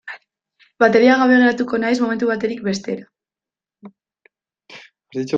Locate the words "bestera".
2.69-4.79